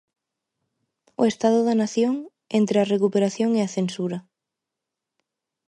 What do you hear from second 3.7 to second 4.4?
censura'.